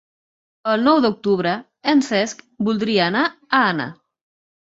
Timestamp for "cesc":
2.07-2.41